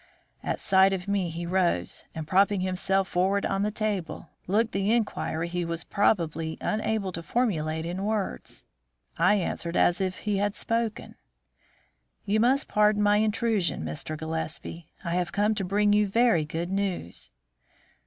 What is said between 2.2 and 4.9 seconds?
propping himself forward on the table, looked